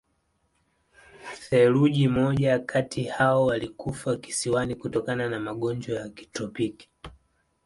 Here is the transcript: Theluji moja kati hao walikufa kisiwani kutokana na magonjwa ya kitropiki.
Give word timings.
Theluji 1.49 2.07
moja 2.07 2.59
kati 2.59 3.03
hao 3.03 3.45
walikufa 3.45 4.17
kisiwani 4.17 4.75
kutokana 4.75 5.29
na 5.29 5.39
magonjwa 5.39 5.99
ya 5.99 6.09
kitropiki. 6.09 6.89